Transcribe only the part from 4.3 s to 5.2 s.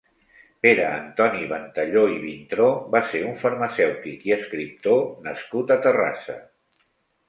i escriptor